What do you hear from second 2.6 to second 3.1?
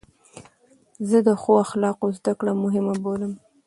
مهمه